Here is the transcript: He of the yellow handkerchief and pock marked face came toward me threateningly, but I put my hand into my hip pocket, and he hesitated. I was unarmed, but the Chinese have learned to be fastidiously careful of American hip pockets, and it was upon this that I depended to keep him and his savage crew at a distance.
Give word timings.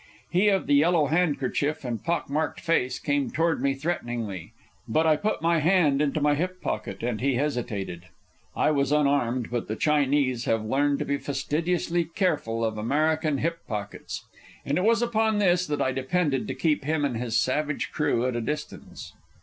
He 0.31 0.47
of 0.49 0.65
the 0.65 0.73
yellow 0.73 1.05
handkerchief 1.05 1.85
and 1.85 2.03
pock 2.03 2.27
marked 2.27 2.59
face 2.59 2.97
came 2.97 3.29
toward 3.29 3.61
me 3.61 3.75
threateningly, 3.75 4.51
but 4.87 5.05
I 5.05 5.15
put 5.15 5.43
my 5.43 5.59
hand 5.59 6.01
into 6.01 6.19
my 6.19 6.33
hip 6.33 6.59
pocket, 6.59 7.03
and 7.03 7.21
he 7.21 7.35
hesitated. 7.35 8.07
I 8.55 8.71
was 8.71 8.91
unarmed, 8.91 9.51
but 9.51 9.67
the 9.67 9.75
Chinese 9.75 10.45
have 10.45 10.65
learned 10.65 10.97
to 10.97 11.05
be 11.05 11.17
fastidiously 11.19 12.05
careful 12.15 12.65
of 12.65 12.79
American 12.79 13.37
hip 13.37 13.59
pockets, 13.67 14.25
and 14.65 14.79
it 14.79 14.83
was 14.83 15.03
upon 15.03 15.37
this 15.37 15.67
that 15.67 15.83
I 15.83 15.91
depended 15.91 16.47
to 16.47 16.55
keep 16.55 16.83
him 16.83 17.05
and 17.05 17.15
his 17.17 17.39
savage 17.39 17.91
crew 17.91 18.25
at 18.25 18.35
a 18.35 18.41
distance. 18.41 19.13